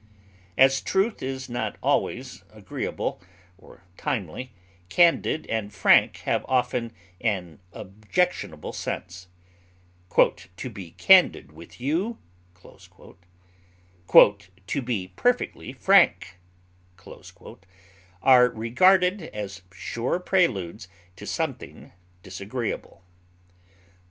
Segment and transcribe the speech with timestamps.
[0.57, 3.21] As truth is not always agreeable
[3.59, 4.51] or timely,
[4.89, 6.91] candid and frank have often
[7.23, 9.27] an objectionable sense;
[10.55, 12.17] "to be candid with you,"
[14.11, 16.39] "to be perfectly frank,"
[18.23, 21.91] are regarded as sure preludes to something
[22.23, 23.03] disagreeable.